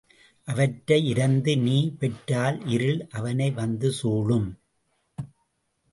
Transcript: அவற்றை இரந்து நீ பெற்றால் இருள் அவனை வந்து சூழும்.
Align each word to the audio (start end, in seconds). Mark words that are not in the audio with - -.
அவற்றை 0.47 0.97
இரந்து 1.05 1.57
நீ 1.57 1.95
பெற்றால் 1.99 2.67
இருள் 2.67 3.07
அவனை 3.11 3.51
வந்து 3.51 3.91
சூழும். 3.91 4.49